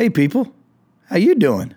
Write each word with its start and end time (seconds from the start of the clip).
Hey, 0.00 0.08
people. 0.08 0.54
How 1.10 1.16
you 1.18 1.34
doing? 1.34 1.74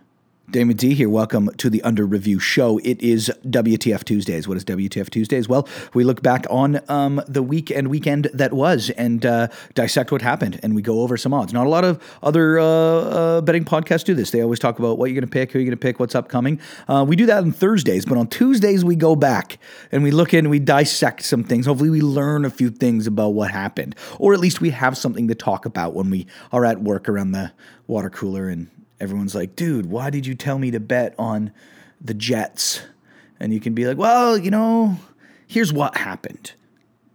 Damon 0.54 0.78
D 0.78 0.94
here. 0.94 1.10
Welcome 1.10 1.50
to 1.58 1.68
the 1.68 1.82
Under 1.82 2.06
Review 2.06 2.38
Show. 2.38 2.78
It 2.84 3.02
is 3.02 3.32
WTF 3.44 4.04
Tuesdays. 4.04 4.48
What 4.48 4.56
is 4.56 4.64
WTF 4.64 5.10
Tuesdays? 5.10 5.50
Well, 5.50 5.68
we 5.96 6.04
look 6.04 6.22
back 6.22 6.46
on 6.48 6.80
um, 6.90 7.24
the 7.28 7.42
week 7.42 7.72
and 7.72 7.88
weekend 7.88 8.26
that 8.36 8.54
was 8.54 8.92
and 8.92 9.26
uh, 9.26 9.48
dissect 9.74 10.12
what 10.12 10.22
happened, 10.22 10.60
and 10.62 10.76
we 10.76 10.84
go 10.84 11.02
over 11.02 11.18
some 11.18 11.34
odds. 11.34 11.54
Not 11.54 11.66
a 11.66 11.70
lot 11.70 11.84
of 11.84 12.00
other 12.22 12.60
uh, 12.60 12.66
uh, 12.66 13.42
betting 13.42 13.66
podcasts 13.66 14.04
do 14.04 14.14
this. 14.14 14.30
They 14.30 14.42
always 14.44 14.60
talk 14.60 14.78
about 14.78 15.00
what 15.00 15.10
you're 15.10 15.20
going 15.20 15.28
to 15.28 15.32
pick, 15.32 15.52
who 15.52 15.58
you're 15.58 15.66
going 15.66 15.76
to 15.76 15.82
pick, 15.82 16.00
what's 16.00 16.14
upcoming. 16.14 16.60
Uh, 16.88 17.04
we 17.08 17.16
do 17.16 17.26
that 17.26 17.42
on 17.42 17.52
Thursdays, 17.52 18.06
but 18.06 18.20
on 18.20 18.28
Tuesdays 18.28 18.86
we 18.86 18.96
go 18.96 19.16
back 19.16 19.58
and 19.92 20.04
we 20.04 20.12
look 20.12 20.36
in, 20.36 20.46
and 20.46 20.52
we 20.52 20.60
dissect 20.60 21.24
some 21.24 21.44
things. 21.44 21.66
Hopefully, 21.66 21.90
we 21.90 22.02
learn 22.02 22.46
a 22.46 22.52
few 22.52 22.70
things 22.70 23.08
about 23.08 23.30
what 23.30 23.50
happened, 23.50 23.96
or 24.20 24.36
at 24.36 24.40
least 24.40 24.62
we 24.62 24.70
have 24.70 25.00
something 25.00 25.28
to 25.30 25.34
talk 25.34 25.66
about 25.66 25.96
when 25.96 26.12
we 26.12 26.28
are 26.52 26.64
at 26.64 26.80
work 26.80 27.10
around 27.10 27.32
the 27.32 27.52
water 27.88 28.12
cooler 28.12 28.50
and 28.50 28.70
everyone's 29.04 29.36
like, 29.36 29.56
dude, 29.56 29.86
why 29.86 30.10
did 30.10 30.26
you 30.26 30.34
tell 30.34 30.58
me 30.58 30.72
to 30.72 30.80
bet 30.80 31.14
on 31.20 31.52
the 32.02 32.16
Jets? 32.16 32.82
And 33.40 33.54
you 33.54 33.60
can 33.60 33.74
be 33.74 33.86
like, 33.86 33.98
well, 33.98 34.38
you 34.38 34.50
know, 34.50 34.98
here's 35.48 35.74
what 35.74 35.98
happened. 35.98 36.54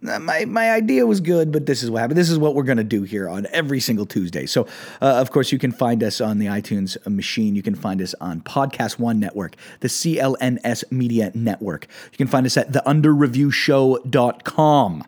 Uh, 0.07 0.17
My, 0.19 0.45
my 0.45 0.71
idea 0.71 1.05
was 1.05 1.19
good, 1.19 1.51
but 1.51 1.65
this 1.65 1.83
is 1.83 1.91
what 1.91 1.99
happened. 1.99 2.17
This 2.17 2.29
is 2.29 2.37
what 2.37 2.55
we're 2.55 2.63
going 2.63 2.77
to 2.77 2.83
do 2.85 3.03
here 3.03 3.27
on 3.27 3.47
every 3.51 3.81
single 3.81 4.05
Tuesday. 4.05 4.45
So, 4.45 4.65
uh, 5.01 5.15
of 5.15 5.31
course, 5.31 5.51
you 5.51 5.59
can 5.59 5.71
find 5.73 6.01
us 6.03 6.21
on 6.21 6.37
the 6.39 6.45
iTunes 6.45 6.95
machine. 7.05 7.53
You 7.55 7.61
can 7.63 7.75
find 7.75 8.01
us 8.01 8.15
on 8.21 8.39
Podcast 8.41 8.97
One 8.99 9.19
Network, 9.19 9.55
the 9.81 9.89
CLNS 9.89 10.89
Media 10.91 11.31
Network. 11.33 11.87
You 12.11 12.17
can 12.17 12.27
find 12.27 12.45
us 12.45 12.55
at 12.55 12.71
theunderreviewshow.com. 12.71 15.03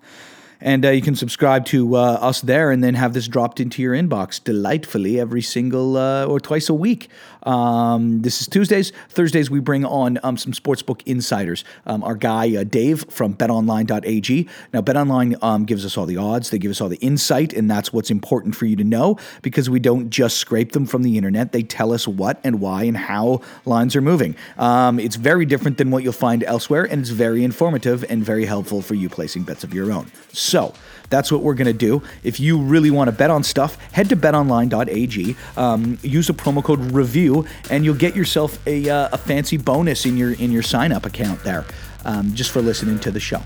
And 0.62 0.86
uh, 0.86 0.90
you 0.92 1.02
can 1.02 1.16
subscribe 1.16 1.66
to 1.68 1.96
uh, 1.96 2.20
us 2.22 2.42
there 2.42 2.70
and 2.70 2.84
then 2.84 2.94
have 2.94 3.14
this 3.14 3.28
dropped 3.28 3.60
into 3.60 3.82
your 3.82 3.96
inbox 3.96 4.42
delightfully 4.44 5.20
every 5.20 5.42
single 5.42 5.98
uh, 5.98 6.26
or 6.26 6.40
twice 6.40 6.70
a 6.70 6.74
week. 6.74 7.10
Um, 7.44 8.22
this 8.22 8.42
is 8.42 8.48
Tuesdays. 8.48 8.92
Thursdays, 9.10 9.50
we 9.50 9.60
bring 9.60 9.86
on 9.86 10.20
um, 10.24 10.38
some 10.38 10.52
sportsbook 10.52 11.02
insiders. 11.06 11.64
Um, 11.86 12.04
our 12.04 12.16
guy, 12.16 12.56
uh, 12.56 12.64
Dave 12.64 13.06
from 13.10 13.36
betonline.ag. 13.36 14.50
Now, 14.74 14.82
betonline 14.82 15.42
um, 15.44 15.66
gives 15.66 15.86
us 15.86 15.98
all 15.98 16.06
the 16.06 16.18
odds, 16.18 16.50
they 16.50 16.58
give 16.58 16.72
us 16.72 16.82
all 16.82 16.90
the 16.90 16.98
insight, 16.98 17.54
and 17.54 17.70
that's 17.70 17.92
what's 17.92 18.12
important 18.12 18.56
for 18.56 18.66
you 18.66 18.76
to 18.76 18.84
know 18.84 19.18
because 19.42 19.70
we 19.70 19.80
don't 19.80 20.10
just 20.10 20.38
scrape 20.38 20.72
them 20.74 20.86
from 20.86 21.04
the 21.04 21.18
internet. 21.18 21.52
They 21.52 21.64
tell 21.64 21.94
us 21.94 22.08
what 22.08 22.40
and 22.44 22.60
why 22.60 22.84
and 22.84 22.98
how 22.98 23.42
lines 23.66 23.96
are 23.96 24.02
moving. 24.02 24.36
Um, 24.58 25.00
it's 25.00 25.16
very 25.16 25.46
different 25.46 25.78
than 25.78 25.92
what 25.92 26.04
you'll 26.04 26.14
find 26.14 26.44
elsewhere, 26.44 26.84
and 26.84 27.02
it's 27.02 27.10
very 27.10 27.44
informative 27.44 28.06
and 28.10 28.24
very 28.24 28.46
helpful 28.46 28.82
for 28.82 28.96
you 28.96 29.10
placing 29.10 29.44
bets 29.44 29.64
of 29.64 29.74
your 29.74 29.92
own. 29.92 30.12
So 30.34 30.74
that's 31.12 31.32
what 31.32 31.42
we're 31.42 31.54
going 31.54 31.68
to 31.68 31.74
do. 31.74 32.02
If 32.24 32.40
you 32.40 32.58
really 32.60 32.90
want 32.90 33.10
to 33.10 33.12
bet 33.12 33.30
on 33.30 33.44
stuff, 33.44 33.76
head 33.92 34.10
to 34.10 34.16
betonline.ag, 34.16 35.36
um, 35.58 36.00
use 36.02 36.26
the 36.28 36.34
promo 36.34 36.64
code 36.64 36.80
REVIEW, 36.80 37.48
and 37.70 37.86
you'll 37.86 37.94
get 37.94 38.16
yourself 38.16 38.58
a, 38.66 38.90
uh, 38.90 39.10
a 39.12 39.18
fancy 39.18 39.58
bonus 39.58 40.06
in 40.06 40.18
your 40.18 40.34
in 40.34 40.52
your 40.52 40.64
sign 40.64 40.92
up 40.92 41.06
account 41.06 41.44
there, 41.44 41.66
um, 42.06 42.34
just 42.34 42.50
for 42.50 42.62
listening 42.62 42.98
to 43.02 43.12
the 43.12 43.20
show. 43.20 43.44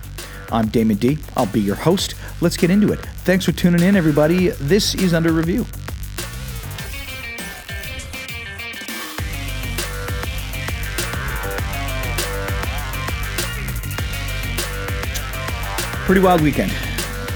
I'm 0.51 0.67
Damon 0.67 0.97
D. 0.97 1.17
I'll 1.35 1.47
be 1.47 1.59
your 1.59 1.75
host. 1.75 2.13
Let's 2.39 2.55
get 2.55 2.69
into 2.69 2.93
it. 2.93 2.99
Thanks 3.25 3.45
for 3.45 3.51
tuning 3.51 3.81
in, 3.81 3.95
everybody. 3.95 4.49
This 4.49 4.93
is 4.95 5.13
Under 5.13 5.31
Review. 5.31 5.65
Pretty 16.05 16.21
wild 16.21 16.41
weekend. 16.41 16.71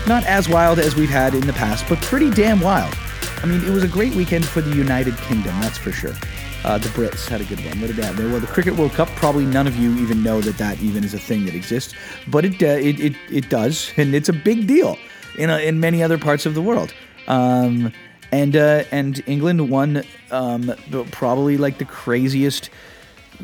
Not 0.09 0.25
as 0.25 0.49
wild 0.49 0.79
as 0.79 0.95
we've 0.95 1.07
had 1.07 1.35
in 1.35 1.45
the 1.45 1.53
past, 1.53 1.85
but 1.88 2.02
pretty 2.02 2.31
damn 2.31 2.61
wild. 2.61 2.97
I 3.43 3.45
mean, 3.45 3.63
it 3.63 3.69
was 3.69 3.83
a 3.83 3.88
great 3.88 4.15
weekend 4.15 4.43
for 4.43 4.59
the 4.59 4.75
United 4.75 5.15
Kingdom, 5.17 5.53
that's 5.59 5.77
for 5.77 5.91
sure. 5.91 6.15
Uh, 6.63 6.79
the 6.79 6.89
Brits 6.89 7.27
had 7.27 7.41
a 7.41 7.43
good 7.43 7.63
one. 7.63 7.79
What 7.79 7.95
did 7.95 7.97
they? 7.97 8.25
Well, 8.25 8.39
the 8.39 8.47
Cricket 8.47 8.75
World 8.75 8.93
Cup, 8.93 9.07
probably 9.09 9.45
none 9.45 9.67
of 9.67 9.75
you 9.75 9.95
even 9.97 10.23
know 10.23 10.41
that 10.41 10.57
that 10.57 10.81
even 10.81 11.03
is 11.03 11.14
a 11.14 11.19
thing 11.19 11.45
that 11.45 11.53
exists, 11.53 11.93
but 12.27 12.43
it, 12.43 12.53
uh, 12.64 12.65
it, 12.65 12.99
it, 12.99 13.15
it 13.31 13.49
does, 13.52 13.93
and 13.98 14.15
it's 14.15 14.30
a 14.30 14.33
big 14.33 14.65
deal 14.65 14.98
in, 15.37 15.52
a, 15.52 15.59
in 15.59 15.80
many 15.80 16.02
other 16.02 16.17
parts 16.17 16.48
of 16.48 16.55
the 16.55 16.61
world. 16.64 16.92
Um, 17.27 17.93
and, 18.31 18.55
uh, 18.55 18.86
and 18.92 19.21
England 19.27 19.69
won 19.69 20.02
um, 20.31 20.73
probably 21.11 21.58
like 21.58 21.77
the 21.77 21.86
craziest 21.86 22.71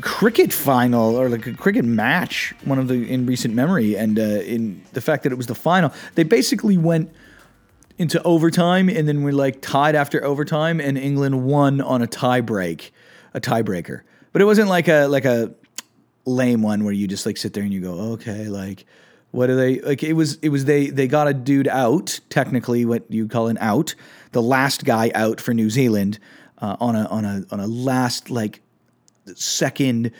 cricket 0.00 0.52
final 0.52 1.16
or 1.16 1.28
like 1.28 1.46
a 1.46 1.52
cricket 1.52 1.84
match, 1.84 2.54
one 2.64 2.78
of 2.78 2.88
the 2.88 3.10
in 3.10 3.26
recent 3.26 3.54
memory, 3.54 3.96
and 3.96 4.18
uh, 4.18 4.22
in 4.22 4.82
the 4.92 5.00
fact 5.00 5.22
that 5.22 5.32
it 5.32 5.36
was 5.36 5.46
the 5.46 5.54
final, 5.54 5.92
they 6.14 6.22
basically 6.22 6.76
went 6.76 7.10
into 7.98 8.22
overtime 8.24 8.90
and 8.90 9.08
then 9.08 9.22
we're 9.22 9.32
like 9.32 9.60
tied 9.62 9.94
after 9.94 10.22
overtime, 10.24 10.80
and 10.80 10.98
England 10.98 11.44
won 11.44 11.80
on 11.80 12.02
a 12.02 12.06
tie 12.06 12.40
break, 12.40 12.92
a 13.34 13.40
tiebreaker. 13.40 14.02
But 14.32 14.42
it 14.42 14.44
wasn't 14.44 14.68
like 14.68 14.88
a 14.88 15.06
like 15.06 15.24
a 15.24 15.54
lame 16.26 16.62
one 16.62 16.84
where 16.84 16.92
you 16.92 17.06
just 17.06 17.24
like 17.24 17.36
sit 17.36 17.52
there 17.52 17.62
and 17.62 17.72
you 17.72 17.80
go, 17.80 17.94
okay, 18.12 18.48
like 18.48 18.84
what 19.30 19.50
are 19.50 19.56
they 19.56 19.80
like? 19.80 20.02
It 20.02 20.14
was 20.14 20.36
it 20.36 20.50
was 20.50 20.64
they 20.64 20.88
they 20.88 21.08
got 21.08 21.28
a 21.28 21.34
dude 21.34 21.68
out, 21.68 22.20
technically 22.30 22.84
what 22.84 23.10
you 23.10 23.28
call 23.28 23.48
an 23.48 23.58
out, 23.60 23.94
the 24.32 24.42
last 24.42 24.84
guy 24.84 25.10
out 25.14 25.40
for 25.40 25.54
New 25.54 25.70
Zealand 25.70 26.18
uh, 26.58 26.76
on 26.80 26.96
a 26.96 27.04
on 27.06 27.24
a 27.24 27.44
on 27.50 27.60
a 27.60 27.66
last 27.66 28.30
like 28.30 28.60
second 29.34 30.12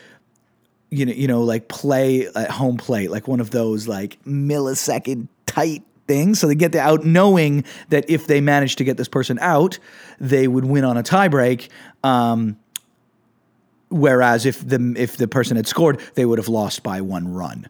you 0.89 1.05
know 1.05 1.13
you 1.13 1.27
know 1.27 1.41
like 1.43 1.67
play 1.67 2.27
at 2.27 2.49
home 2.49 2.77
plate 2.77 3.11
like 3.11 3.27
one 3.27 3.39
of 3.39 3.51
those 3.51 3.87
like 3.87 4.17
millisecond 4.23 5.27
tight 5.45 5.83
things. 6.07 6.39
So 6.39 6.47
they 6.47 6.55
get 6.55 6.71
the 6.71 6.79
out 6.79 7.05
knowing 7.05 7.65
that 7.89 8.09
if 8.09 8.27
they 8.27 8.39
manage 8.41 8.77
to 8.77 8.83
get 8.83 8.97
this 8.97 9.07
person 9.09 9.37
out 9.41 9.77
they 10.19 10.47
would 10.47 10.65
win 10.65 10.83
on 10.83 10.97
a 10.97 11.03
tiebreak 11.03 11.69
um, 12.03 12.57
whereas 13.89 14.45
if 14.45 14.65
the 14.67 14.93
if 14.97 15.17
the 15.17 15.27
person 15.27 15.57
had 15.57 15.67
scored 15.67 15.99
they 16.15 16.25
would 16.25 16.39
have 16.39 16.49
lost 16.49 16.83
by 16.83 17.01
one 17.01 17.33
run. 17.33 17.67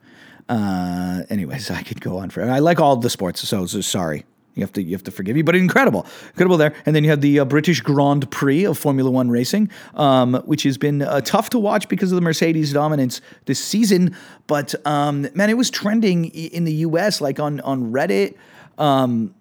Uh, 0.49 1.23
anyways 1.29 1.69
i 1.69 1.83
could 1.83 1.99
go 1.99 2.17
on 2.19 2.29
forever. 2.29 2.51
I 2.51 2.59
like 2.59 2.79
all 2.79 2.95
the 2.95 3.09
sports 3.09 3.45
so, 3.47 3.65
so 3.65 3.81
sorry 3.81 4.23
you 4.57 4.63
have 4.63 4.73
to 4.73 4.81
you 4.81 4.93
have 4.93 5.03
to 5.03 5.11
forgive 5.11 5.35
me, 5.35 5.41
but 5.41 5.55
incredible, 5.55 6.05
incredible 6.27 6.57
there. 6.57 6.73
And 6.85 6.95
then 6.95 7.03
you 7.03 7.09
have 7.09 7.21
the 7.21 7.39
uh, 7.39 7.45
British 7.45 7.81
Grand 7.81 8.29
Prix 8.31 8.65
of 8.65 8.77
Formula 8.77 9.09
One 9.09 9.29
racing, 9.29 9.69
um, 9.95 10.35
which 10.45 10.63
has 10.63 10.77
been 10.77 11.01
uh, 11.01 11.21
tough 11.21 11.49
to 11.51 11.59
watch 11.59 11.87
because 11.87 12.11
of 12.11 12.15
the 12.15 12.21
Mercedes 12.21 12.73
dominance 12.73 13.21
this 13.45 13.63
season. 13.63 14.15
But 14.47 14.75
um, 14.85 15.27
man, 15.33 15.49
it 15.49 15.57
was 15.57 15.69
trending 15.69 16.25
in 16.25 16.63
the 16.63 16.73
U.S. 16.73 17.21
like 17.21 17.39
on 17.39 17.59
on 17.61 17.91
Reddit. 17.91 18.35
Um, 18.77 19.33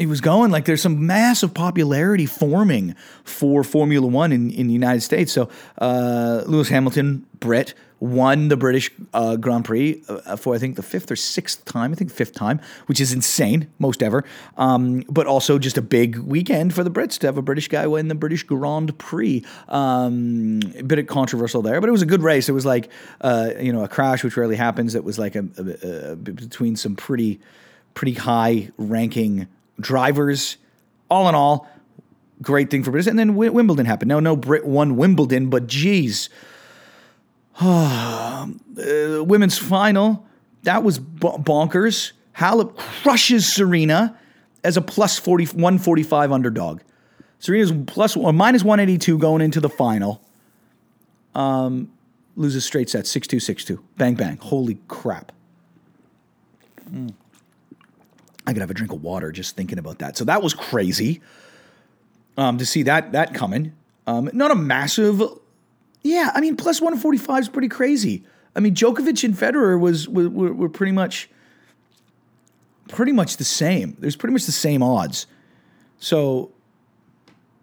it 0.00 0.08
was 0.08 0.22
going 0.22 0.50
like 0.50 0.64
there's 0.64 0.80
some 0.80 1.06
massive 1.06 1.52
popularity 1.52 2.24
forming 2.24 2.94
for 3.22 3.62
Formula 3.62 4.06
One 4.06 4.32
in, 4.32 4.50
in 4.50 4.66
the 4.66 4.72
United 4.72 5.02
States. 5.02 5.30
So 5.30 5.50
uh, 5.76 6.42
Lewis 6.46 6.70
Hamilton, 6.70 7.26
Brit, 7.38 7.74
won 8.00 8.48
the 8.48 8.56
British 8.56 8.90
uh, 9.12 9.36
Grand 9.36 9.66
Prix 9.66 10.02
uh, 10.08 10.36
for 10.36 10.54
I 10.54 10.58
think 10.58 10.76
the 10.76 10.82
fifth 10.82 11.10
or 11.10 11.16
sixth 11.16 11.66
time. 11.66 11.92
I 11.92 11.96
think 11.96 12.10
fifth 12.10 12.32
time, 12.32 12.62
which 12.86 12.98
is 12.98 13.12
insane, 13.12 13.70
most 13.78 14.02
ever. 14.02 14.24
Um, 14.56 15.00
but 15.00 15.26
also 15.26 15.58
just 15.58 15.76
a 15.76 15.82
big 15.82 16.16
weekend 16.16 16.72
for 16.72 16.82
the 16.82 16.90
Brits 16.90 17.18
to 17.18 17.26
have 17.26 17.36
a 17.36 17.42
British 17.42 17.68
guy 17.68 17.86
win 17.86 18.08
the 18.08 18.14
British 18.14 18.42
Grand 18.44 18.96
Prix. 18.96 19.44
Um, 19.68 20.60
a 20.78 20.82
bit 20.82 20.98
of 20.98 21.08
controversial 21.08 21.60
there, 21.60 21.78
but 21.78 21.90
it 21.90 21.92
was 21.92 22.02
a 22.02 22.06
good 22.06 22.22
race. 22.22 22.48
It 22.48 22.52
was 22.52 22.64
like 22.64 22.88
uh, 23.20 23.50
you 23.60 23.70
know 23.70 23.84
a 23.84 23.88
crash, 23.88 24.24
which 24.24 24.34
rarely 24.34 24.56
happens. 24.56 24.94
It 24.94 25.04
was 25.04 25.18
like 25.18 25.36
a, 25.36 25.46
a, 25.58 26.12
a 26.12 26.16
between 26.16 26.74
some 26.74 26.96
pretty 26.96 27.38
pretty 27.92 28.14
high 28.14 28.70
ranking 28.78 29.46
drivers. 29.80 30.56
All 31.08 31.28
in 31.28 31.34
all, 31.34 31.68
great 32.40 32.70
thing 32.70 32.84
for 32.84 32.90
British. 32.90 33.08
And 33.08 33.18
then 33.18 33.34
Wimbledon 33.34 33.86
happened. 33.86 34.08
No, 34.08 34.20
no 34.20 34.36
Brit 34.36 34.64
won 34.64 34.96
Wimbledon, 34.96 35.50
but 35.50 35.66
geez, 35.66 36.28
uh, 37.60 38.46
women's 38.76 39.58
final 39.58 40.26
that 40.62 40.82
was 40.82 40.98
bonkers. 40.98 42.12
Halep 42.36 42.76
crushes 42.76 43.50
Serena 43.50 44.18
as 44.62 44.76
a 44.76 44.82
plus 44.82 45.18
40, 45.18 45.46
145 45.46 46.32
underdog. 46.32 46.80
Serena's 47.38 47.72
plus 47.86 48.16
or 48.16 48.32
minus 48.32 48.62
182 48.62 49.18
going 49.18 49.40
into 49.40 49.60
the 49.60 49.68
final. 49.68 50.22
Um, 51.34 51.90
loses 52.36 52.64
straight 52.64 52.90
set 52.90 53.06
6 53.06 53.26
2 53.26 53.40
6 53.40 53.64
2. 53.64 53.84
Bang, 53.96 54.14
bang. 54.14 54.36
Holy 54.38 54.78
crap. 54.88 55.32
Mm. 56.90 57.14
I 58.50 58.52
could 58.52 58.62
have 58.62 58.70
a 58.70 58.74
drink 58.74 58.92
of 58.92 59.00
water 59.02 59.30
just 59.30 59.54
thinking 59.54 59.78
about 59.78 60.00
that. 60.00 60.16
So 60.16 60.24
that 60.24 60.42
was 60.42 60.54
crazy 60.54 61.20
um, 62.36 62.58
to 62.58 62.66
see 62.66 62.82
that 62.82 63.12
that 63.12 63.32
coming. 63.32 63.74
Um, 64.08 64.28
not 64.32 64.50
a 64.50 64.56
massive, 64.56 65.22
yeah. 66.02 66.32
I 66.34 66.40
mean, 66.40 66.56
plus 66.56 66.80
one 66.80 66.98
forty 66.98 67.18
five 67.18 67.42
is 67.42 67.48
pretty 67.48 67.68
crazy. 67.68 68.24
I 68.56 68.60
mean, 68.60 68.74
Djokovic 68.74 69.22
and 69.22 69.34
Federer 69.34 69.78
was 69.78 70.08
were, 70.08 70.28
were 70.28 70.68
pretty 70.68 70.90
much 70.90 71.30
pretty 72.88 73.12
much 73.12 73.36
the 73.36 73.44
same. 73.44 73.96
There's 74.00 74.16
pretty 74.16 74.32
much 74.32 74.46
the 74.46 74.52
same 74.52 74.82
odds. 74.82 75.28
So, 76.00 76.50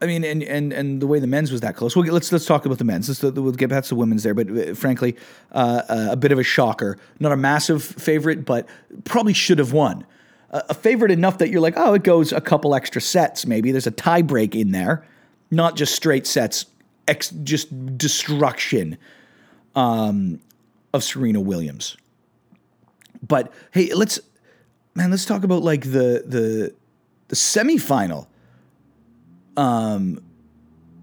I 0.01 0.05
mean, 0.05 0.23
and 0.23 0.41
and 0.41 0.71
and 0.71 1.01
the 1.01 1.07
way 1.07 1.19
the 1.19 1.27
men's 1.27 1.51
was 1.51 1.59
that 1.61 1.75
close. 1.75 1.97
Let's 1.97 2.31
let's 2.31 2.45
talk 2.45 2.65
about 2.65 2.77
the 2.77 2.85
men's. 2.85 3.09
Let's, 3.09 3.35
we'll 3.35 3.51
get 3.51 3.69
back 3.69 3.83
to 3.83 3.89
the 3.89 3.95
women's 3.95 4.23
there, 4.23 4.33
but 4.33 4.49
uh, 4.49 4.73
frankly, 4.73 5.17
uh, 5.51 5.81
uh, 5.89 6.07
a 6.11 6.15
bit 6.15 6.31
of 6.31 6.39
a 6.39 6.43
shocker. 6.43 6.97
Not 7.19 7.33
a 7.33 7.37
massive 7.37 7.83
favorite, 7.83 8.45
but 8.45 8.69
probably 9.03 9.33
should 9.33 9.59
have 9.59 9.73
won 9.73 10.05
a 10.49 10.73
favorite 10.73 11.11
enough 11.11 11.39
that 11.39 11.49
you're 11.49 11.61
like, 11.61 11.73
oh, 11.77 11.93
it 11.93 12.03
goes 12.03 12.31
a 12.31 12.41
couple 12.41 12.73
extra 12.73 13.01
sets. 13.01 13.45
Maybe 13.45 13.71
there's 13.71 13.87
a 13.87 13.91
tie 13.91 14.21
break 14.21 14.55
in 14.55 14.71
there. 14.71 15.05
not 15.51 15.75
just 15.75 15.95
straight 15.95 16.27
sets, 16.27 16.65
ex- 17.07 17.29
just 17.43 17.97
destruction 17.97 18.97
um, 19.75 20.39
of 20.93 21.03
Serena 21.03 21.39
Williams. 21.39 21.97
But 23.25 23.51
hey, 23.71 23.93
let's 23.93 24.19
man, 24.95 25.11
let's 25.11 25.25
talk 25.25 25.43
about 25.43 25.63
like 25.63 25.83
the 25.83 26.23
the 26.25 26.73
the 27.29 27.35
semifinal. 27.35 28.27
Um, 29.55 30.21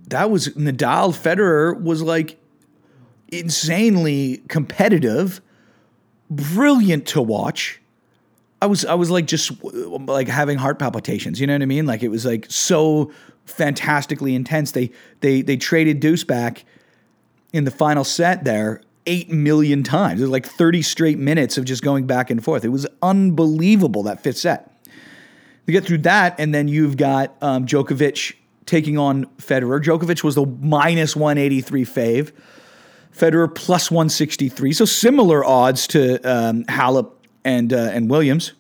that 0.09 0.31
was 0.31 0.49
Nadal 0.49 1.13
Federer 1.13 1.81
was 1.81 2.03
like 2.03 2.39
insanely 3.29 4.43
competitive, 4.49 5.41
brilliant 6.31 7.07
to 7.09 7.23
watch. 7.23 7.81
I 8.65 8.67
was 8.67 8.87
I 8.87 8.95
was 8.95 9.11
like 9.11 9.27
just 9.27 9.53
like 9.63 10.27
having 10.27 10.57
heart 10.57 10.79
palpitations. 10.79 11.39
You 11.39 11.47
know 11.47 11.53
what 11.53 11.61
I 11.61 11.67
mean? 11.67 11.85
Like 11.85 12.03
it 12.03 12.09
was 12.09 12.25
like 12.25 12.47
so 12.49 13.13
fantastically 13.45 14.35
intense. 14.35 14.73
They 14.73 14.91
they 15.21 15.43
they 15.43 15.59
traded 15.59 16.01
Deuce 16.01 16.25
back 16.25 16.65
in 17.53 17.65
the 17.65 17.71
final 17.71 18.05
set 18.05 18.45
there 18.45 18.81
eight 19.05 19.31
million 19.31 19.83
times. 19.83 20.21
It 20.21 20.25
was 20.25 20.31
like 20.31 20.47
thirty 20.47 20.81
straight 20.81 21.19
minutes 21.19 21.59
of 21.59 21.67
just 21.67 21.83
going 21.83 22.07
back 22.07 22.31
and 22.31 22.43
forth. 22.43 22.65
It 22.65 22.71
was 22.71 22.87
unbelievable 23.03 24.03
that 24.05 24.23
fifth 24.23 24.39
set. 24.39 24.75
You 25.67 25.73
get 25.73 25.85
through 25.85 25.99
that, 25.99 26.35
and 26.41 26.55
then 26.55 26.67
you've 26.67 26.97
got 26.97 27.37
um, 27.43 27.67
Djokovic 27.67 28.35
taking 28.65 28.97
on 28.97 29.27
Federer. 29.37 29.79
Djokovic 29.83 30.25
was 30.25 30.37
the 30.37 30.47
minus 30.47 31.15
one 31.15 31.37
eighty 31.37 31.61
three 31.61 31.85
fave. 31.85 32.33
Federer 33.15 33.55
plus 33.55 33.93
163. 33.93 34.73
So 34.73 34.85
similar 34.85 35.45
odds 35.45 35.87
to 35.87 36.17
um, 36.29 36.65
Halep 36.65 37.14
and, 37.45 37.73
uh, 37.73 37.91
and 37.93 38.11
Williams. 38.11 38.53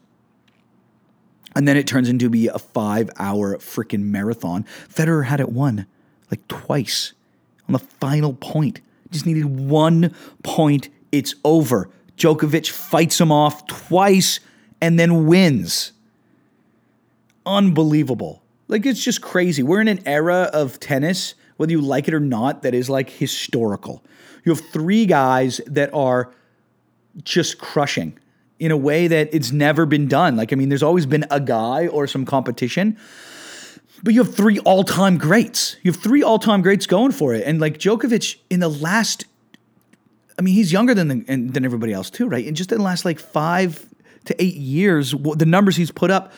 And 1.57 1.69
then 1.69 1.77
it 1.77 1.87
turns 1.87 2.09
into 2.09 2.29
be 2.29 2.49
a 2.49 2.59
five 2.59 3.11
hour 3.19 3.57
freaking 3.59 4.05
marathon. 4.05 4.67
Federer 4.89 5.25
had 5.25 5.41
it 5.41 5.51
won 5.51 5.87
like 6.31 6.47
twice 6.49 7.13
on 7.69 7.73
the 7.73 7.79
final 7.79 8.35
point. 8.35 8.81
Just 9.11 9.27
needed 9.27 9.45
one 9.45 10.15
point. 10.43 10.89
It's 11.13 11.35
over. 11.45 11.89
Djokovic 12.17 12.71
fights 12.71 13.21
him 13.21 13.31
off 13.31 13.67
twice 13.67 14.41
and 14.81 14.99
then 14.99 15.27
wins. 15.27 15.93
Unbelievable. 17.47 18.43
Like 18.67 18.87
it's 18.87 19.03
just 19.03 19.23
crazy. 19.23 19.63
We're 19.63 19.81
in 19.81 19.89
an 19.89 20.01
era 20.07 20.51
of 20.53 20.81
tennis, 20.81 21.35
whether 21.57 21.73
you 21.73 21.81
like 21.81 22.09
it 22.09 22.15
or 22.15 22.21
not, 22.21 22.63
that 22.63 22.75
is 22.75 22.91
like 22.91 23.11
historical. 23.11 24.03
You 24.45 24.53
have 24.53 24.65
three 24.73 25.07
guys 25.07 25.61
that 25.67 25.93
are 25.95 26.33
just 27.23 27.59
crushing 27.59 28.19
in 28.65 28.71
a 28.71 28.77
way 28.77 29.07
that 29.07 29.29
it's 29.33 29.53
never 29.53 29.85
been 29.85 30.09
done. 30.09 30.37
Like, 30.37 30.53
I 30.53 30.57
mean, 30.57 30.71
there's 30.71 30.83
always 30.83 31.05
been 31.05 31.27
a 31.31 31.39
guy 31.39 31.87
or 31.87 32.07
some 32.07 32.25
competition, 32.25 32.97
but 34.03 34.15
you 34.15 34.25
have 34.25 34.35
three 34.35 34.59
all 34.61 34.85
time 34.85 35.19
greats. 35.19 35.77
You 35.83 35.93
have 35.93 36.03
three 36.03 36.23
all 36.23 36.39
time 36.39 36.63
greats 36.63 36.87
going 36.87 37.13
for 37.13 37.35
it. 37.35 37.47
And 37.47 37.61
like 37.61 37.79
Djokovic 37.79 38.37
in 38.49 38.61
the 38.61 38.69
last, 38.69 39.27
I 40.39 40.43
mean, 40.43 40.55
he's 40.55 40.73
younger 40.73 40.95
than, 40.95 41.09
the, 41.09 41.25
than 41.27 41.65
everybody 41.65 41.93
else 41.93 42.09
too, 42.09 42.27
right? 42.27 42.47
And 42.47 42.57
just 42.57 42.73
in 42.73 42.79
the 42.79 42.85
last 42.85 43.05
like 43.05 43.19
five 43.19 43.87
to 44.25 44.43
eight 44.43 44.57
years, 44.57 45.13
the 45.13 45.47
numbers 45.47 45.77
he's 45.77 45.91
put 45.91 46.11
up 46.11 46.33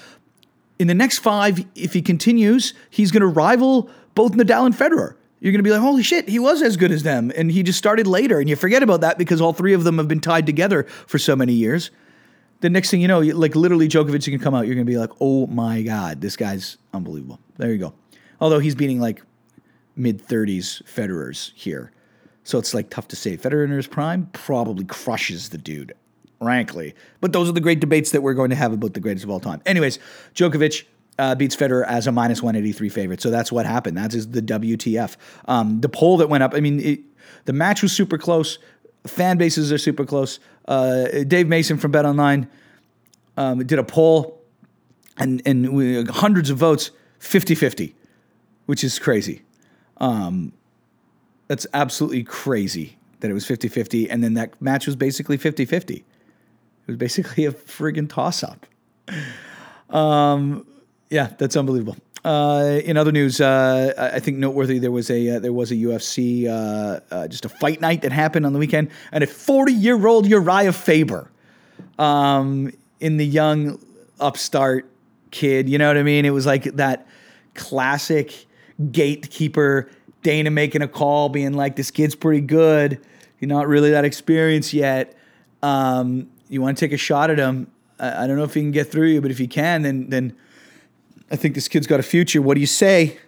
in 0.80 0.88
the 0.88 0.94
next 0.94 1.20
five, 1.20 1.64
if 1.76 1.92
he 1.92 2.02
continues, 2.02 2.74
he's 2.90 3.12
going 3.12 3.20
to 3.20 3.28
rival 3.28 3.88
both 4.14 4.32
Nadal 4.32 4.66
and 4.66 4.74
Federer 4.74 5.14
you're 5.40 5.52
going 5.52 5.60
to 5.60 5.68
be 5.68 5.70
like, 5.70 5.80
holy 5.80 6.02
shit, 6.02 6.28
he 6.28 6.38
was 6.38 6.62
as 6.62 6.76
good 6.76 6.90
as 6.90 7.02
them. 7.02 7.30
And 7.36 7.50
he 7.50 7.62
just 7.62 7.78
started 7.78 8.06
later. 8.06 8.40
And 8.40 8.48
you 8.48 8.56
forget 8.56 8.82
about 8.82 9.02
that 9.02 9.18
because 9.18 9.40
all 9.40 9.52
three 9.52 9.74
of 9.74 9.84
them 9.84 9.98
have 9.98 10.08
been 10.08 10.20
tied 10.20 10.46
together 10.46 10.84
for 11.06 11.18
so 11.18 11.36
many 11.36 11.52
years. 11.52 11.90
The 12.60 12.70
next 12.70 12.90
thing 12.90 13.00
you 13.00 13.08
know, 13.08 13.20
like 13.20 13.54
literally 13.54 13.88
Djokovic, 13.88 14.24
can 14.24 14.38
come 14.38 14.54
out, 14.54 14.66
you're 14.66 14.74
going 14.74 14.86
to 14.86 14.90
be 14.90 14.98
like, 14.98 15.10
oh 15.20 15.46
my 15.46 15.82
God, 15.82 16.20
this 16.20 16.36
guy's 16.36 16.78
unbelievable. 16.94 17.38
There 17.56 17.70
you 17.70 17.78
go. 17.78 17.94
Although 18.40 18.58
he's 18.58 18.74
beating 18.74 19.00
like 19.00 19.22
mid 19.94 20.26
30s 20.26 20.82
Federers 20.84 21.52
here. 21.54 21.92
So 22.44 22.58
it's 22.58 22.74
like 22.74 22.90
tough 22.90 23.08
to 23.08 23.16
say. 23.16 23.36
Federer 23.36 23.64
in 23.64 23.70
his 23.70 23.86
prime 23.86 24.30
probably 24.32 24.84
crushes 24.84 25.48
the 25.48 25.58
dude, 25.58 25.94
frankly. 26.40 26.94
But 27.20 27.32
those 27.32 27.48
are 27.48 27.52
the 27.52 27.60
great 27.60 27.80
debates 27.80 28.12
that 28.12 28.22
we're 28.22 28.34
going 28.34 28.50
to 28.50 28.56
have 28.56 28.72
about 28.72 28.94
the 28.94 29.00
greatest 29.00 29.24
of 29.24 29.30
all 29.30 29.40
time. 29.40 29.60
Anyways, 29.66 29.98
Djokovic, 30.34 30.84
uh, 31.18 31.34
beats 31.34 31.56
Federer 31.56 31.86
as 31.86 32.06
a 32.06 32.12
minus 32.12 32.42
183 32.42 32.88
favorite. 32.88 33.20
So 33.20 33.30
that's 33.30 33.50
what 33.50 33.66
happened. 33.66 33.96
That 33.96 34.14
is 34.14 34.30
the 34.30 34.42
WTF. 34.42 35.16
Um, 35.46 35.80
the 35.80 35.88
poll 35.88 36.18
that 36.18 36.28
went 36.28 36.42
up, 36.42 36.54
I 36.54 36.60
mean, 36.60 36.80
it, 36.80 37.00
the 37.46 37.52
match 37.52 37.82
was 37.82 37.92
super 37.92 38.18
close. 38.18 38.58
Fan 39.06 39.38
bases 39.38 39.72
are 39.72 39.78
super 39.78 40.04
close. 40.04 40.40
Uh, 40.66 41.24
Dave 41.26 41.48
Mason 41.48 41.78
from 41.78 41.90
Bet 41.90 42.04
Online 42.04 42.48
um, 43.36 43.64
did 43.64 43.78
a 43.78 43.84
poll 43.84 44.40
and, 45.18 45.42
and 45.46 45.72
we, 45.72 46.04
hundreds 46.04 46.50
of 46.50 46.58
votes, 46.58 46.90
50 47.18 47.54
50, 47.54 47.94
which 48.66 48.84
is 48.84 48.98
crazy. 48.98 49.42
Um, 49.98 50.52
that's 51.48 51.66
absolutely 51.72 52.24
crazy 52.24 52.98
that 53.20 53.30
it 53.30 53.34
was 53.34 53.46
50 53.46 53.68
50. 53.68 54.10
And 54.10 54.22
then 54.22 54.34
that 54.34 54.60
match 54.60 54.86
was 54.86 54.96
basically 54.96 55.36
50 55.36 55.64
50. 55.64 55.94
It 55.94 56.04
was 56.86 56.96
basically 56.96 57.44
a 57.46 57.52
friggin' 57.52 58.08
toss 58.08 58.42
up. 58.42 58.66
Um, 59.88 60.66
yeah, 61.10 61.30
that's 61.38 61.56
unbelievable. 61.56 61.96
Uh, 62.26 62.80
in 62.84 62.96
other 62.96 63.12
news, 63.12 63.40
uh, 63.40 63.94
I 63.96 64.18
think 64.18 64.38
noteworthy 64.38 64.80
there 64.80 64.90
was 64.90 65.10
a 65.12 65.36
uh, 65.36 65.38
there 65.38 65.52
was 65.52 65.70
a 65.70 65.76
UFC 65.76 66.48
uh, 66.48 66.98
uh, 67.14 67.28
just 67.28 67.44
a 67.44 67.48
fight 67.48 67.80
night 67.80 68.02
that 68.02 68.10
happened 68.10 68.44
on 68.44 68.52
the 68.52 68.58
weekend, 68.58 68.90
and 69.12 69.22
a 69.22 69.28
40 69.28 69.72
year 69.72 70.04
old 70.04 70.26
Uriah 70.26 70.72
Faber, 70.72 71.30
um, 72.00 72.72
in 72.98 73.16
the 73.16 73.24
young 73.24 73.78
upstart 74.18 74.90
kid. 75.30 75.68
You 75.68 75.78
know 75.78 75.86
what 75.86 75.96
I 75.96 76.02
mean? 76.02 76.24
It 76.24 76.30
was 76.30 76.46
like 76.46 76.64
that 76.64 77.06
classic 77.54 78.46
gatekeeper 78.90 79.88
Dana 80.24 80.50
making 80.50 80.82
a 80.82 80.88
call, 80.88 81.28
being 81.28 81.52
like, 81.52 81.76
"This 81.76 81.92
kid's 81.92 82.16
pretty 82.16 82.40
good. 82.40 83.00
You're 83.38 83.50
not 83.50 83.68
really 83.68 83.92
that 83.92 84.04
experienced 84.04 84.72
yet. 84.72 85.16
Um, 85.62 86.28
you 86.48 86.60
want 86.60 86.76
to 86.76 86.84
take 86.84 86.92
a 86.92 86.98
shot 86.98 87.30
at 87.30 87.38
him? 87.38 87.70
I, 88.00 88.24
I 88.24 88.26
don't 88.26 88.34
know 88.34 88.42
if 88.42 88.54
he 88.54 88.62
can 88.62 88.72
get 88.72 88.90
through 88.90 89.10
you, 89.10 89.20
but 89.20 89.30
if 89.30 89.38
he 89.38 89.46
can, 89.46 89.82
then 89.82 90.10
then." 90.10 90.36
I 91.30 91.36
think 91.36 91.54
this 91.54 91.68
kid's 91.68 91.86
got 91.86 92.00
a 92.00 92.04
future. 92.04 92.40
What 92.40 92.54
do 92.54 92.60
you 92.60 92.66
say? 92.66 93.18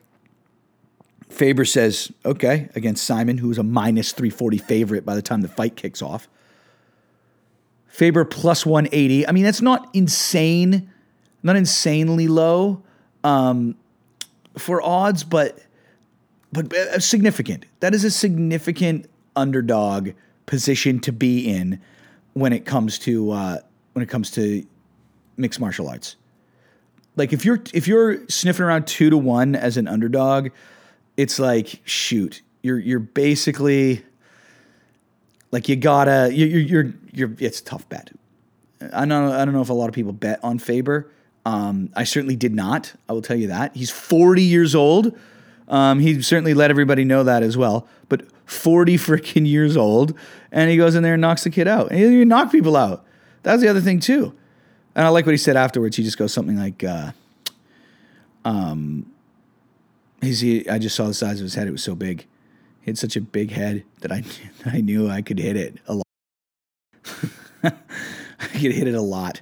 Faber 1.28 1.64
says, 1.64 2.10
okay, 2.24 2.68
against 2.74 3.04
Simon, 3.04 3.38
who's 3.38 3.58
a 3.58 3.62
minus 3.62 4.12
340 4.12 4.58
favorite 4.58 5.04
by 5.04 5.14
the 5.14 5.22
time 5.22 5.42
the 5.42 5.48
fight 5.48 5.76
kicks 5.76 6.00
off. 6.00 6.28
Faber 7.86 8.24
plus 8.24 8.64
180. 8.64 9.26
I 9.26 9.32
mean, 9.32 9.44
that's 9.44 9.60
not 9.60 9.88
insane, 9.92 10.90
not 11.42 11.56
insanely 11.56 12.28
low 12.28 12.82
um, 13.24 13.76
for 14.56 14.80
odds, 14.82 15.24
but 15.24 15.58
but 16.50 16.72
uh, 16.72 16.98
significant. 16.98 17.66
That 17.80 17.94
is 17.94 18.04
a 18.04 18.10
significant 18.10 19.10
underdog 19.36 20.10
position 20.46 20.98
to 21.00 21.12
be 21.12 21.46
in 21.46 21.80
when 22.32 22.52
it 22.52 22.64
comes 22.64 22.98
to 23.00 23.32
uh, 23.32 23.58
when 23.92 24.02
it 24.02 24.08
comes 24.08 24.30
to 24.32 24.64
mixed 25.36 25.60
martial 25.60 25.88
arts. 25.88 26.16
Like 27.18 27.32
if 27.32 27.44
you're 27.44 27.60
if 27.74 27.88
you're 27.88 28.26
sniffing 28.28 28.64
around 28.64 28.86
two 28.86 29.10
to 29.10 29.18
one 29.18 29.56
as 29.56 29.76
an 29.76 29.88
underdog, 29.88 30.50
it's 31.16 31.38
like 31.40 31.80
shoot, 31.84 32.42
you're 32.62 32.78
you're 32.78 33.00
basically 33.00 34.04
like 35.50 35.68
you 35.68 35.74
gotta 35.74 36.30
you're 36.32 36.48
you're 36.48 36.60
you're, 36.82 36.94
you're 37.12 37.36
it's 37.40 37.60
tough 37.60 37.88
bet. 37.88 38.12
I 38.80 39.04
don't 39.04 39.32
I 39.32 39.44
don't 39.44 39.52
know 39.52 39.62
if 39.62 39.68
a 39.68 39.74
lot 39.74 39.88
of 39.88 39.94
people 39.94 40.12
bet 40.12 40.38
on 40.44 40.60
Faber. 40.60 41.10
Um, 41.44 41.90
I 41.96 42.04
certainly 42.04 42.36
did 42.36 42.54
not. 42.54 42.94
I 43.08 43.14
will 43.14 43.22
tell 43.22 43.36
you 43.36 43.48
that 43.48 43.74
he's 43.74 43.90
40 43.90 44.42
years 44.42 44.74
old. 44.74 45.18
Um, 45.66 45.98
he 45.98 46.22
certainly 46.22 46.54
let 46.54 46.70
everybody 46.70 47.04
know 47.04 47.24
that 47.24 47.42
as 47.42 47.56
well. 47.56 47.88
But 48.08 48.26
40 48.46 48.96
freaking 48.96 49.46
years 49.46 49.76
old, 49.76 50.14
and 50.52 50.70
he 50.70 50.76
goes 50.76 50.94
in 50.94 51.02
there 51.02 51.14
and 51.14 51.20
knocks 51.20 51.44
the 51.44 51.50
kid 51.50 51.66
out. 51.66 51.90
And 51.90 51.98
he 51.98 52.24
knock 52.24 52.52
people 52.52 52.76
out. 52.76 53.04
That's 53.42 53.60
the 53.60 53.68
other 53.68 53.80
thing 53.80 53.98
too. 53.98 54.34
And 54.98 55.06
I 55.06 55.10
like 55.10 55.26
what 55.26 55.32
he 55.32 55.38
said 55.38 55.56
afterwards. 55.56 55.96
He 55.96 56.02
just 56.02 56.18
goes 56.18 56.32
something 56.32 56.56
like, 56.56 56.82
uh, 56.82 57.12
um, 58.44 59.08
he's, 60.20 60.40
he, 60.40 60.68
I 60.68 60.80
just 60.80 60.96
saw 60.96 61.06
the 61.06 61.14
size 61.14 61.38
of 61.38 61.44
his 61.44 61.54
head. 61.54 61.68
It 61.68 61.70
was 61.70 61.84
so 61.84 61.94
big. 61.94 62.26
He 62.80 62.90
had 62.90 62.98
such 62.98 63.14
a 63.14 63.20
big 63.20 63.52
head 63.52 63.84
that 64.00 64.10
I, 64.10 64.24
I 64.66 64.80
knew 64.80 65.08
I 65.08 65.22
could 65.22 65.38
hit 65.38 65.56
it 65.56 65.78
a 65.86 65.94
lot. 65.94 66.06
I 67.62 67.70
could 68.40 68.72
hit 68.72 68.88
it 68.88 68.94
a 68.96 69.00
lot. 69.00 69.40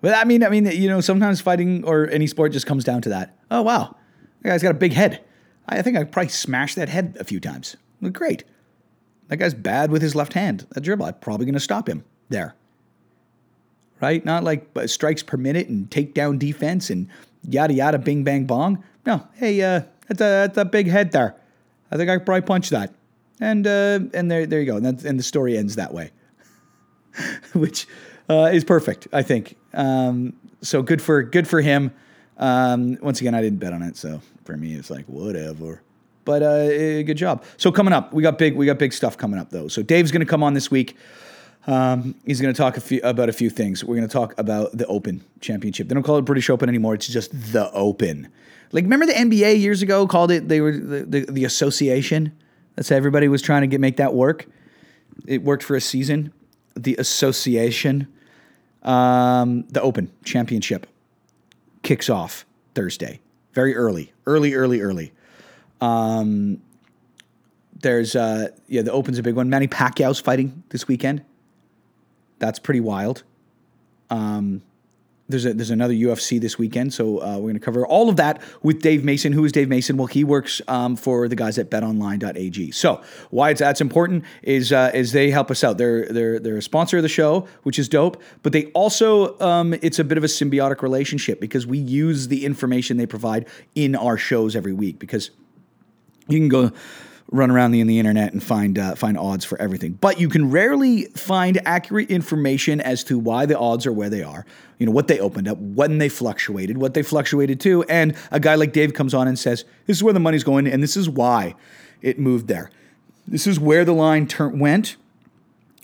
But 0.00 0.14
I 0.14 0.24
mean, 0.24 0.42
I 0.42 0.48
mean, 0.48 0.64
you 0.64 0.88
know, 0.88 1.02
sometimes 1.02 1.42
fighting 1.42 1.84
or 1.84 2.08
any 2.08 2.26
sport 2.26 2.52
just 2.52 2.64
comes 2.64 2.82
down 2.82 3.02
to 3.02 3.10
that. 3.10 3.36
Oh 3.50 3.60
wow, 3.60 3.94
that 4.40 4.48
guy's 4.48 4.62
got 4.62 4.70
a 4.70 4.78
big 4.78 4.94
head. 4.94 5.22
I 5.68 5.82
think 5.82 5.98
I 5.98 6.04
probably 6.04 6.30
smashed 6.30 6.76
that 6.76 6.88
head 6.88 7.18
a 7.20 7.24
few 7.24 7.38
times. 7.38 7.76
great. 8.12 8.44
That 9.28 9.36
guy's 9.36 9.52
bad 9.52 9.90
with 9.90 10.00
his 10.00 10.14
left 10.14 10.32
hand. 10.32 10.66
That 10.70 10.80
dribble, 10.80 11.04
I'm 11.04 11.14
probably 11.20 11.44
going 11.44 11.52
to 11.52 11.60
stop 11.60 11.86
him 11.86 12.02
there 12.30 12.54
right? 14.00 14.24
Not 14.24 14.44
like 14.44 14.66
strikes 14.86 15.22
per 15.22 15.36
minute 15.36 15.68
and 15.68 15.88
takedown 15.90 16.38
defense 16.38 16.90
and 16.90 17.08
yada 17.48 17.74
yada, 17.74 17.98
bing 17.98 18.24
bang 18.24 18.44
bong. 18.44 18.82
No, 19.06 19.26
hey, 19.34 19.60
uh, 19.62 19.82
that's 20.08 20.20
a 20.20 20.48
that's 20.48 20.58
a 20.58 20.64
big 20.64 20.88
head 20.88 21.12
there. 21.12 21.36
I 21.90 21.96
think 21.96 22.10
I 22.10 22.16
could 22.16 22.26
probably 22.26 22.42
punch 22.42 22.70
that, 22.70 22.92
and 23.40 23.66
uh, 23.66 24.00
and 24.14 24.30
there 24.30 24.46
there 24.46 24.60
you 24.60 24.66
go, 24.66 24.76
and, 24.76 25.04
and 25.04 25.18
the 25.18 25.22
story 25.22 25.56
ends 25.56 25.76
that 25.76 25.92
way, 25.92 26.10
which 27.52 27.86
uh, 28.28 28.50
is 28.52 28.64
perfect, 28.64 29.08
I 29.12 29.22
think. 29.22 29.56
Um, 29.74 30.34
so 30.62 30.82
good 30.82 31.02
for 31.02 31.22
good 31.22 31.48
for 31.48 31.60
him. 31.60 31.92
Um, 32.36 32.96
once 33.02 33.20
again, 33.20 33.34
I 33.34 33.42
didn't 33.42 33.58
bet 33.58 33.72
on 33.72 33.82
it, 33.82 33.96
so 33.96 34.20
for 34.44 34.56
me, 34.56 34.74
it's 34.74 34.90
like 34.90 35.04
whatever. 35.06 35.82
But 36.24 36.42
uh, 36.42 36.46
eh, 36.46 37.02
good 37.02 37.16
job. 37.16 37.44
So 37.56 37.72
coming 37.72 37.92
up, 37.92 38.12
we 38.12 38.22
got 38.22 38.38
big 38.38 38.54
we 38.54 38.66
got 38.66 38.78
big 38.78 38.92
stuff 38.92 39.16
coming 39.16 39.40
up 39.40 39.50
though. 39.50 39.68
So 39.68 39.82
Dave's 39.82 40.10
going 40.10 40.20
to 40.20 40.26
come 40.26 40.42
on 40.42 40.54
this 40.54 40.70
week. 40.70 40.96
Um, 41.66 42.14
he's 42.24 42.40
going 42.40 42.52
to 42.52 42.56
talk 42.56 42.76
a 42.76 42.80
few, 42.80 43.00
about 43.02 43.28
a 43.28 43.32
few 43.32 43.50
things. 43.50 43.84
We're 43.84 43.96
going 43.96 44.08
to 44.08 44.12
talk 44.12 44.38
about 44.38 44.76
the 44.76 44.86
Open 44.86 45.24
Championship. 45.40 45.88
They 45.88 45.94
don't 45.94 46.02
call 46.02 46.16
it 46.16 46.22
British 46.22 46.48
Open 46.48 46.68
anymore. 46.68 46.94
It's 46.94 47.06
just 47.06 47.30
the 47.52 47.70
Open. 47.72 48.28
Like 48.72 48.84
remember 48.84 49.06
the 49.06 49.12
NBA 49.12 49.60
years 49.60 49.82
ago 49.82 50.06
called 50.06 50.30
it 50.30 50.48
they 50.48 50.60
were 50.60 50.72
the, 50.72 51.04
the, 51.04 51.20
the 51.26 51.44
association. 51.44 52.32
That's 52.76 52.88
how 52.88 52.96
everybody 52.96 53.28
was 53.28 53.42
trying 53.42 53.62
to 53.62 53.66
get 53.66 53.80
make 53.80 53.96
that 53.96 54.14
work. 54.14 54.46
It 55.26 55.42
worked 55.42 55.62
for 55.62 55.76
a 55.76 55.80
season. 55.80 56.32
The 56.76 56.96
association, 56.96 58.06
um, 58.82 59.64
the 59.68 59.82
Open 59.82 60.10
Championship 60.24 60.86
kicks 61.82 62.08
off 62.08 62.46
Thursday, 62.74 63.20
very 63.52 63.74
early, 63.74 64.12
early, 64.24 64.54
early, 64.54 64.80
early. 64.80 65.12
Um, 65.80 66.62
there's 67.80 68.14
uh, 68.14 68.48
yeah, 68.68 68.82
the 68.82 68.92
Open's 68.92 69.18
a 69.18 69.22
big 69.22 69.34
one. 69.34 69.50
Manny 69.50 69.66
Pacquiao's 69.66 70.20
fighting 70.20 70.62
this 70.68 70.86
weekend. 70.86 71.24
That's 72.40 72.58
pretty 72.58 72.80
wild. 72.80 73.22
Um, 74.10 74.62
there's 75.28 75.46
a, 75.46 75.54
there's 75.54 75.70
another 75.70 75.94
UFC 75.94 76.40
this 76.40 76.58
weekend, 76.58 76.92
so 76.92 77.22
uh, 77.22 77.36
we're 77.36 77.42
going 77.42 77.54
to 77.54 77.60
cover 77.60 77.86
all 77.86 78.08
of 78.08 78.16
that 78.16 78.42
with 78.62 78.82
Dave 78.82 79.04
Mason. 79.04 79.32
Who 79.32 79.44
is 79.44 79.52
Dave 79.52 79.68
Mason? 79.68 79.96
Well, 79.96 80.08
he 80.08 80.24
works 80.24 80.60
um, 80.66 80.96
for 80.96 81.28
the 81.28 81.36
guys 81.36 81.56
at 81.56 81.70
BetOnline.ag. 81.70 82.72
So 82.72 83.00
why 83.30 83.50
it's 83.50 83.60
that's 83.60 83.80
important 83.80 84.24
is 84.42 84.72
uh, 84.72 84.90
is 84.92 85.12
they 85.12 85.30
help 85.30 85.50
us 85.52 85.62
out. 85.62 85.78
They're 85.78 86.06
they're 86.06 86.40
they're 86.40 86.56
a 86.56 86.62
sponsor 86.62 86.96
of 86.96 87.04
the 87.04 87.08
show, 87.08 87.46
which 87.62 87.78
is 87.78 87.88
dope. 87.88 88.20
But 88.42 88.52
they 88.52 88.66
also 88.72 89.38
um, 89.38 89.74
it's 89.74 90.00
a 90.00 90.04
bit 90.04 90.18
of 90.18 90.24
a 90.24 90.28
symbiotic 90.28 90.82
relationship 90.82 91.40
because 91.40 91.64
we 91.64 91.78
use 91.78 92.26
the 92.26 92.44
information 92.44 92.96
they 92.96 93.06
provide 93.06 93.46
in 93.76 93.94
our 93.94 94.16
shows 94.16 94.56
every 94.56 94.72
week 94.72 94.98
because 94.98 95.30
you 96.26 96.38
can 96.38 96.48
go 96.48 96.72
run 97.30 97.50
around 97.50 97.70
the, 97.70 97.80
in 97.80 97.86
the 97.86 97.98
internet 97.98 98.32
and 98.32 98.42
find 98.42 98.78
uh, 98.78 98.94
find 98.94 99.16
odds 99.16 99.44
for 99.44 99.60
everything. 99.60 99.92
But 99.92 100.20
you 100.20 100.28
can 100.28 100.50
rarely 100.50 101.04
find 101.06 101.60
accurate 101.64 102.10
information 102.10 102.80
as 102.80 103.04
to 103.04 103.18
why 103.18 103.46
the 103.46 103.58
odds 103.58 103.86
are 103.86 103.92
where 103.92 104.10
they 104.10 104.22
are. 104.22 104.44
You 104.78 104.86
know 104.86 104.92
what 104.92 105.08
they 105.08 105.20
opened 105.20 105.48
up, 105.48 105.58
when 105.58 105.98
they 105.98 106.08
fluctuated, 106.08 106.78
what 106.78 106.94
they 106.94 107.02
fluctuated 107.02 107.60
to, 107.60 107.82
and 107.84 108.16
a 108.30 108.40
guy 108.40 108.54
like 108.54 108.72
Dave 108.72 108.94
comes 108.94 109.14
on 109.14 109.28
and 109.28 109.38
says, 109.38 109.64
"This 109.86 109.98
is 109.98 110.02
where 110.02 110.14
the 110.14 110.20
money's 110.20 110.44
going, 110.44 110.66
and 110.66 110.82
this 110.82 110.96
is 110.96 111.08
why 111.08 111.54
it 112.02 112.18
moved 112.18 112.48
there. 112.48 112.70
This 113.28 113.46
is 113.46 113.60
where 113.60 113.84
the 113.84 113.92
line 113.92 114.26
turn 114.26 114.58
went." 114.58 114.96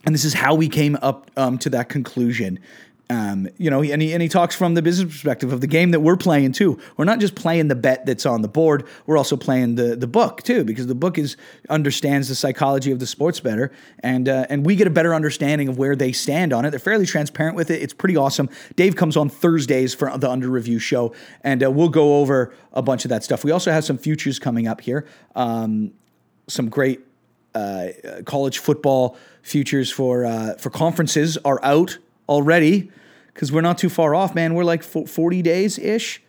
And 0.05 0.15
this 0.15 0.25
is 0.25 0.35
how 0.35 0.55
we 0.55 0.69
came 0.69 0.97
up 1.03 1.33
um, 1.37 1.59
to 1.59 1.71
that 1.71 1.89
conclusion. 1.89 2.61
Um, 3.09 3.49
you 3.57 3.71
know, 3.71 3.85
and 3.85 4.03
he, 4.03 4.13
and 4.13 4.21
he 4.21 4.29
talks 4.29 4.57
from 4.57 4.75
the 4.75 4.83
business 4.83 5.13
perspective 5.13 5.53
of 5.53 5.61
the 5.61 5.69
game 5.69 5.93
that 5.93 6.01
we're 6.01 6.17
playing 6.17 6.51
too. 6.51 6.81
We're 6.97 7.05
not 7.05 7.21
just 7.21 7.37
playing 7.37 7.69
the 7.69 7.77
bet 7.77 8.05
that's 8.05 8.27
on 8.27 8.43
the 8.43 8.49
board. 8.49 8.85
We're 9.07 9.17
also 9.17 9.37
playing 9.37 9.77
the 9.77 9.95
the 9.95 10.09
book 10.09 10.43
too, 10.43 10.65
because 10.65 10.89
the 10.89 10.95
book 10.97 11.17
is 11.17 11.37
understands 11.71 12.29
the 12.29 12.35
psychology 12.35 12.91
of 12.91 12.99
the 12.99 13.07
sports 13.07 13.39
better, 13.39 13.71
and 14.01 14.29
uh, 14.29 14.47
and 14.49 14.67
we 14.67 14.75
get 14.75 14.89
a 14.89 14.91
better 14.91 15.15
understanding 15.15 15.69
of 15.69 15.79
where 15.79 15.95
they 15.95 16.11
stand 16.11 16.53
on 16.53 16.65
it. 16.65 16.71
They're 16.71 16.81
fairly 16.81 17.07
transparent 17.07 17.55
with 17.55 17.71
it. 17.71 17.81
It's 17.81 17.95
pretty 17.95 18.17
awesome. 18.17 18.49
Dave 18.75 18.97
comes 18.97 19.17
on 19.17 19.29
Thursdays 19.29 19.95
for 19.95 20.11
the 20.19 20.29
Under 20.29 20.49
Review 20.49 20.81
show, 20.81 21.15
and 21.43 21.63
uh, 21.63 21.71
we'll 21.71 21.89
go 21.89 22.19
over 22.19 22.53
a 22.73 22.83
bunch 22.83 23.05
of 23.05 23.11
that 23.11 23.23
stuff. 23.23 23.45
We 23.45 23.53
also 23.53 23.71
have 23.71 23.85
some 23.85 23.99
futures 23.99 24.41
coming 24.41 24.67
up 24.67 24.81
here. 24.81 25.07
Um, 25.37 25.93
some 26.49 26.69
great 26.69 27.01
uh, 27.55 27.89
college 28.25 28.59
football 28.59 29.17
futures 29.43 29.93
for 29.93 30.25
uh, 30.25 30.55
for 30.55 30.71
conferences 30.71 31.39
are 31.45 31.61
out 31.63 31.99
already 32.29 32.91
because 33.33 33.53
we're 33.53 33.61
not 33.61 33.77
too 33.77 33.91
far 33.91 34.15
off, 34.15 34.35
man. 34.35 34.55
We're 34.55 34.65
like 34.65 34.83
40 34.83 35.43
days 35.43 35.79
ish 35.79 36.23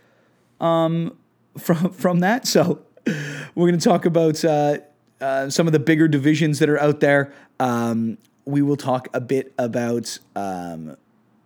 um, 0.59 1.17
from, 1.57 1.91
from 1.91 2.19
that. 2.19 2.45
So 2.47 2.81
we're 3.05 3.67
going 3.67 3.79
to 3.79 3.83
talk 3.83 4.05
about 4.05 4.43
uh, 4.43 4.79
uh, 5.21 5.49
some 5.49 5.67
of 5.67 5.73
the 5.73 5.79
bigger 5.79 6.07
divisions 6.07 6.59
that 6.59 6.69
are 6.69 6.79
out 6.79 6.99
there. 6.99 7.33
Um, 7.59 8.17
we 8.45 8.61
will 8.61 8.77
talk 8.77 9.07
a 9.13 9.21
bit 9.21 9.53
about 9.57 10.19
um, 10.35 10.97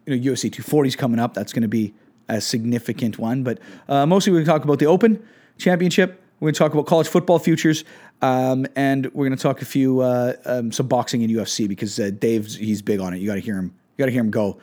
you 0.05 0.15
know 0.15 0.31
UFC 0.31 0.51
240 0.51 0.88
is 0.88 0.96
coming 0.96 1.20
up. 1.20 1.34
That's 1.34 1.53
going 1.53 1.62
to 1.63 1.67
be 1.67 1.93
a 2.27 2.41
significant 2.41 3.17
one, 3.17 3.43
but 3.43 3.60
uh, 3.89 4.05
mostly 4.05 4.31
we're 4.31 4.38
going 4.38 4.46
to 4.46 4.51
talk 4.51 4.63
about 4.63 4.79
the 4.79 4.86
Open 4.86 5.24
Championship. 5.58 6.22
We're 6.39 6.48
going 6.48 6.53
to 6.53 6.60
talk 6.60 6.74
about 6.74 6.88
college 6.88 7.08
football 7.08 7.38
futures, 7.39 7.84
um, 8.22 8.65
and 8.75 9.05
we're 9.13 9.27
going 9.27 9.38
to 9.38 9.41
talk 9.41 9.62
a 9.62 9.65
few 9.65 10.00
uh, 10.00 10.34
um, 10.46 10.72
some 10.72 10.88
boxing 10.88 11.24
and 11.24 11.31
UFC 11.31 11.67
because 11.67 12.00
uh, 12.00 12.10
Dave's 12.17 12.55
he's 12.55 12.81
big 12.81 13.00
on 13.00 13.13
it. 13.13 13.17
You 13.17 13.27
got 13.27 13.36
to 13.36 13.41
hear 13.41 13.58
him 13.58 13.74
got 13.98 14.05
to 14.05 14.12
hear 14.12 14.21
him 14.21 14.31
go 14.31 14.60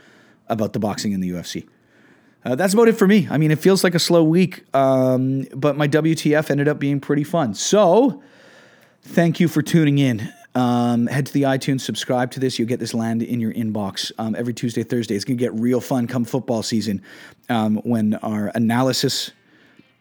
about 0.48 0.72
the 0.72 0.78
boxing 0.78 1.12
in 1.12 1.20
the 1.20 1.30
UFC. 1.30 1.66
Uh, 2.44 2.54
that's 2.54 2.72
about 2.72 2.88
it 2.88 2.96
for 2.96 3.06
me. 3.06 3.28
I 3.30 3.36
mean, 3.36 3.50
it 3.50 3.58
feels 3.58 3.84
like 3.84 3.94
a 3.94 3.98
slow 3.98 4.22
week, 4.24 4.64
um, 4.74 5.46
but 5.54 5.76
my 5.76 5.88
WTF 5.88 6.50
ended 6.50 6.68
up 6.68 6.78
being 6.78 7.00
pretty 7.00 7.24
fun. 7.24 7.54
So, 7.54 8.22
thank 9.02 9.40
you 9.40 9.48
for 9.48 9.60
tuning 9.60 9.98
in. 9.98 10.32
Um, 10.54 11.06
head 11.06 11.26
to 11.26 11.32
the 11.32 11.42
iTunes, 11.42 11.82
subscribe 11.82 12.32
to 12.32 12.40
this. 12.40 12.58
You'll 12.58 12.68
get 12.68 12.80
this 12.80 12.94
land 12.94 13.22
in 13.22 13.38
your 13.38 13.52
inbox 13.52 14.10
um, 14.18 14.34
every 14.34 14.54
Tuesday, 14.54 14.82
Thursday. 14.82 15.14
It's 15.14 15.24
going 15.24 15.36
to 15.36 15.44
get 15.44 15.52
real 15.54 15.80
fun 15.80 16.06
come 16.06 16.24
football 16.24 16.62
season 16.62 17.02
um, 17.48 17.76
when 17.84 18.14
our 18.14 18.50
analysis 18.54 19.30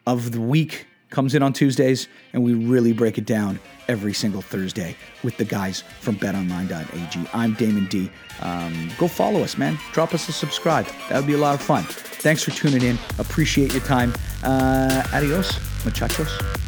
of 0.06 0.32
the 0.32 0.40
week 0.40 0.87
comes 1.10 1.34
in 1.34 1.42
on 1.42 1.52
Tuesdays 1.52 2.08
and 2.32 2.42
we 2.42 2.54
really 2.54 2.92
break 2.92 3.18
it 3.18 3.24
down 3.24 3.58
every 3.88 4.12
single 4.12 4.42
Thursday 4.42 4.96
with 5.22 5.36
the 5.36 5.44
guys 5.44 5.82
from 6.00 6.16
betonline.ag. 6.16 7.28
I'm 7.32 7.54
Damon 7.54 7.86
D. 7.86 8.10
Um, 8.40 8.90
go 8.98 9.08
follow 9.08 9.42
us, 9.42 9.56
man. 9.56 9.78
Drop 9.92 10.14
us 10.14 10.28
a 10.28 10.32
subscribe. 10.32 10.86
That 11.08 11.16
would 11.16 11.26
be 11.26 11.34
a 11.34 11.38
lot 11.38 11.54
of 11.54 11.62
fun. 11.62 11.84
Thanks 11.84 12.42
for 12.42 12.50
tuning 12.50 12.82
in. 12.82 12.98
Appreciate 13.18 13.72
your 13.72 13.82
time. 13.82 14.12
Uh, 14.42 15.02
adios, 15.12 15.58
muchachos. 15.84 16.67